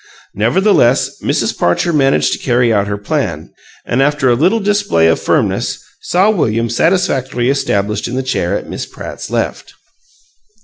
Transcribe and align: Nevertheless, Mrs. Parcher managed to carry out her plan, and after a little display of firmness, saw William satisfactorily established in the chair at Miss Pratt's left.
Nevertheless, 0.33 1.21
Mrs. 1.21 1.55
Parcher 1.55 1.93
managed 1.93 2.33
to 2.33 2.39
carry 2.39 2.73
out 2.73 2.87
her 2.87 2.97
plan, 2.97 3.51
and 3.85 4.01
after 4.01 4.27
a 4.27 4.33
little 4.35 4.59
display 4.59 5.05
of 5.05 5.19
firmness, 5.21 5.77
saw 6.01 6.31
William 6.31 6.71
satisfactorily 6.71 7.51
established 7.51 8.07
in 8.07 8.15
the 8.15 8.23
chair 8.23 8.57
at 8.57 8.67
Miss 8.67 8.87
Pratt's 8.87 9.29
left. 9.29 9.75